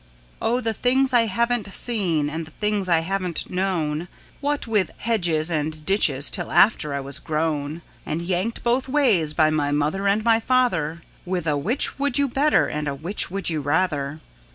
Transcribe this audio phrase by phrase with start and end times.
[0.41, 4.07] Oh, the things I haven't seen and the things I haven't known,
[4.39, 9.51] What with hedges and ditches till after I was grown, And yanked both ways by
[9.51, 13.51] my mother and my father, With a 'Which would you better?" and a "Which would
[13.51, 14.19] you rather?"